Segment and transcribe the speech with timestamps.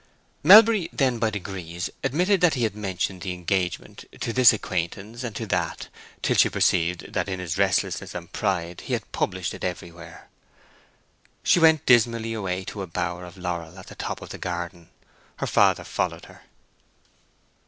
[0.41, 5.35] Melbury then by degrees admitted that he had mentioned the engagement to this acquaintance and
[5.35, 5.89] to that,
[6.23, 10.27] till she perceived that in his restlessness and pride he had published it everywhere.
[11.43, 14.89] She went dismally away to a bower of laurel at the top of the garden.
[15.35, 16.45] Her father followed her.